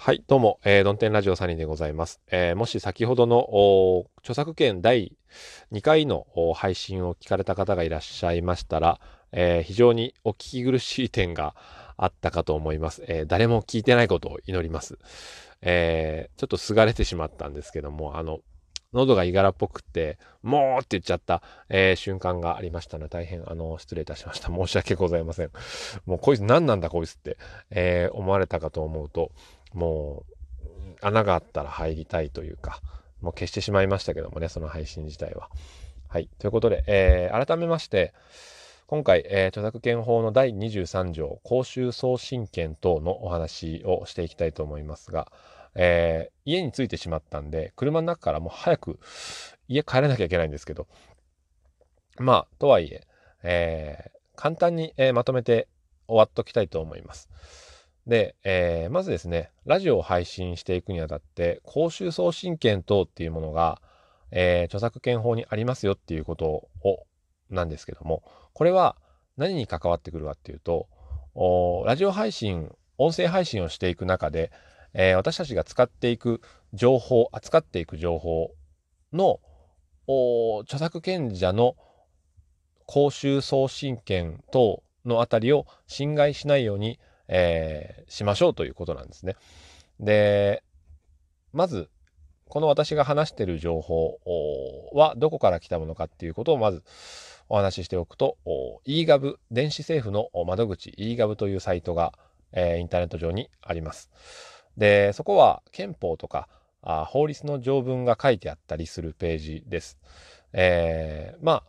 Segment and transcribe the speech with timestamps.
[0.00, 2.20] はい、どうも、えー、ドンテンラジオサニーでございます。
[2.30, 5.16] えー、もし先ほどの著作権第
[5.72, 6.24] 2回の
[6.54, 9.00] 配信を聞かれた方がいらっしゃいましたら、
[9.32, 11.56] えー、非常にお聞き苦しい点が
[11.96, 13.02] あったかと思います。
[13.08, 15.00] えー、誰も聞いてないことを祈ります。
[15.62, 18.38] えー、ちょっとすがれてしまったんですけども、あの、
[18.92, 24.48] 喉がいがらっぽくて、もうって言っちゃった、えー、瞬間がありましたので、大変、あの、失礼いたしました。
[24.48, 25.50] 申し訳ございません。
[26.06, 27.36] もうこいつ何なんだこいつって、
[27.70, 29.30] えー、思われたかと思うと、
[29.72, 32.80] もう、穴があったら入りたいというか、
[33.20, 35.50] もう消してしまいましたけどもね、その配信自体は。
[36.08, 36.28] はい。
[36.38, 38.14] ということで、えー、改めまして、
[38.86, 45.30] 今回、えー、著作権法の第23条、公衆送信権等のお話をしていきたいと思いますが、
[45.74, 48.98] えー、家に着いてしまったんで、車の中からもう早く
[49.68, 50.86] 家帰らなきゃいけないんですけど、
[52.18, 53.06] まあ、とはいえ、
[53.42, 55.68] えー、簡単に、え、まとめて
[56.06, 57.28] 終わっときたいと思います。
[58.08, 63.82] で、えー、まずですね、ラジオを配信していくにあたって、公衆送信権等っていうものが、
[64.30, 67.06] えー、著作権法にありますよっていうことを、
[67.50, 68.22] なんですけども、
[68.54, 68.96] これは
[69.36, 70.88] 何に関わってくるかっていうと、
[71.84, 74.50] ラジオ配信、音声配信をしていく中で、
[74.94, 76.40] えー、私たちが使っていく
[76.72, 78.52] 情報、扱っていく情報
[79.12, 79.38] の
[80.62, 81.76] 著作権者の
[82.86, 89.36] 公衆送信権等のあたりを侵害しないようにえー、しましょうということなんですね。
[90.00, 90.62] で、
[91.52, 91.88] まず、
[92.48, 94.18] この私が話してる情報
[94.94, 96.82] はどこから来たものかっていうことをまず
[97.50, 98.38] お話ししておくと、
[98.86, 102.14] eGov 電子政府の窓口 eGov というサイトが、
[102.52, 104.10] えー、インターネット上にあります。
[104.76, 106.48] で、そこは憲法とか
[106.82, 109.98] あ法律の条文が書いてあったりするページです。
[110.52, 111.64] えー、まあ、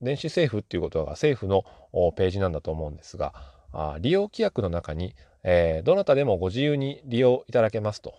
[0.00, 1.64] 電子政府っていうことが政府の
[2.12, 3.34] ページなんだと思うんですが、
[3.72, 8.14] あ利用規約の中に、えー、どなたでもご自由に利用いただけますと、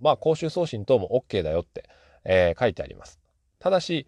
[0.00, 1.88] まあ、公衆送信等も OK だよって、
[2.24, 3.18] えー、書いてあります。
[3.58, 4.06] ただし、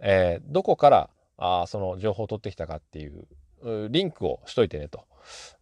[0.00, 3.26] えー、どこからあその情報を取ってきたかっていう
[3.90, 5.04] リンクをしといてねと。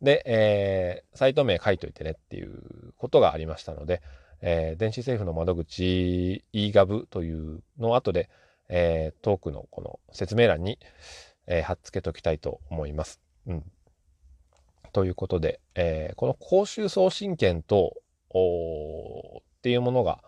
[0.01, 4.03] で、えー、サイト名書いといてねっていうことがありましたので、
[4.41, 8.31] えー、電子政府の窓口 eGov というの後で、
[8.69, 10.79] えー、トークのこの説明欄に、
[11.47, 13.21] えー、貼っつけときたいと思います。
[13.47, 13.65] うん。
[14.93, 17.95] ということで、えー、この公衆送信権と、
[18.31, 20.23] っていうものが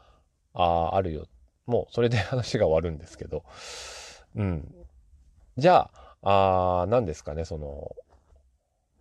[0.54, 1.26] ああるよ。
[1.66, 3.44] もうそれで話が終わるんですけど、
[4.34, 4.74] うん。
[5.56, 5.90] じゃ
[6.22, 7.94] あ、あ何ですかね、その、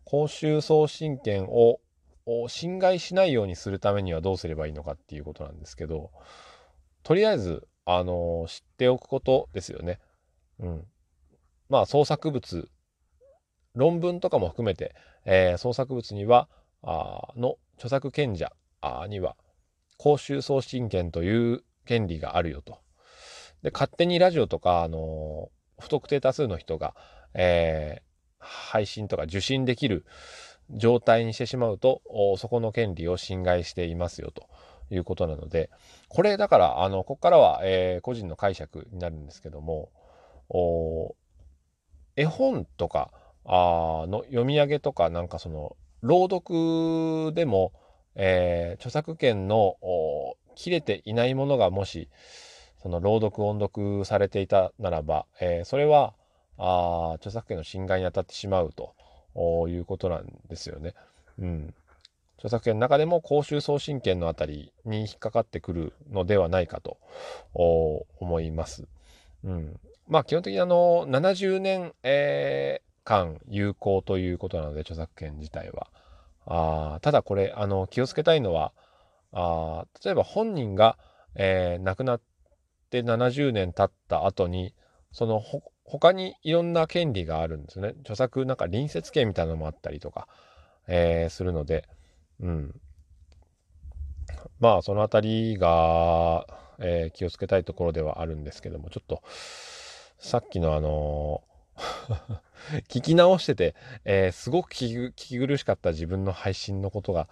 [0.06, 1.80] 公衆送信権を
[2.48, 6.12] 侵害しないようにするためにはどうすればいいのかっていうことなんですけど、
[7.04, 10.00] とりあえず、あの知っておくことですよね。
[10.60, 10.86] うん。
[11.70, 12.70] まあ、創作物
[13.76, 14.96] 論文とかも含めて、
[15.26, 16.50] えー、創作物には、
[16.84, 18.52] あの著作権者
[19.08, 19.36] には、
[19.98, 22.80] 公衆送信権という権利があるよと。
[23.62, 26.96] で、勝手にラジオとか、あのー、不特定多数の人が、
[27.34, 28.04] えー、
[28.40, 30.06] 配信とか受信できる
[30.72, 32.02] 状態にしてしまうと、
[32.38, 34.48] そこの権利を侵害していますよと
[34.90, 35.70] いうことなので、
[36.08, 39.92] これだから、あの、ここからは、えー、個人の解釈になるんですけども、
[42.16, 43.12] 絵本とか、
[43.46, 47.74] あの読み上げとかなんかその朗読でも、
[48.16, 49.78] えー、著作権の
[50.56, 52.10] 切れていないものがもし
[52.82, 56.14] その朗読音読されていたならば、えー、それは
[56.58, 60.94] あ著作権の侵害に当たってしまうということなんですよね。
[61.40, 61.74] うん、
[62.38, 66.98] 著作権の中でも公衆送信権のあたりに引っかかってくるのではないかと
[67.54, 68.88] 思います。
[69.44, 75.88] うん、まあ基本的にあの70年、えー間有効ということなので、著作権自体は。
[76.46, 78.74] あただこれ、あの、気をつけたいのは、
[79.32, 80.98] あ例えば本人が、
[81.36, 82.22] えー、亡くなっ
[82.90, 84.74] て70年経った後に、
[85.12, 87.96] そのほ、他にいろんな権利があるんですね。
[88.02, 90.28] 著作、なんか隣接権みたいなのもあったりとか、
[90.88, 91.88] えー、するので、
[92.40, 92.82] うん。
[94.60, 96.46] まあ、そのあたりが、
[96.80, 99.22] えー、気をつけたいところではあるんですけども、ちょっと、
[100.18, 101.44] さっきのあの
[102.88, 103.76] 聞き直してて、
[104.06, 107.28] えー、すごく聞き苦しかった自分の配信のことが、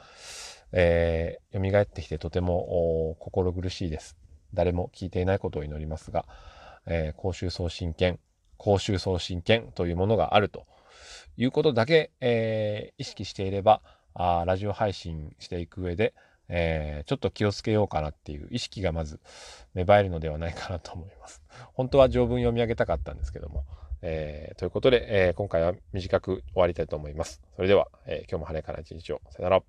[0.72, 4.18] えー、蘇ってきてとても心苦しいです。
[4.54, 6.26] 誰も聞いていないことを祈りますが、
[6.86, 8.20] えー、公衆送信権、
[8.58, 10.66] 公衆送信権というものがあると
[11.38, 13.81] いうことだけ、えー、意識していれば
[14.14, 16.14] あ、ラジオ配信していく上で、
[16.50, 19.20] えー、ちょっと気をつけようかなっていう意識がまず
[19.74, 21.42] 芽生えるのではないかなと思います。
[21.74, 23.66] 本当は条文読み上げたかったんですけども、
[24.01, 27.42] えー、ということで、えー、今回は短く終わりたいと思います。
[27.56, 29.22] それでは、えー、今日も晴れから一日を。
[29.31, 29.63] さよなら。